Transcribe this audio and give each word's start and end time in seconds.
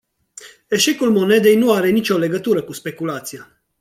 Eșecul 0.67 1.11
monedei 1.11 1.55
nu 1.55 1.71
are 1.73 1.89
nicio 1.89 2.17
legătură 2.17 2.61
cu 2.63 2.71
speculația. 2.71 3.61